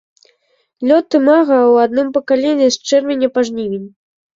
[0.93, 3.91] Лёт імага ў адным пакаленні з чэрвеня па жнівень.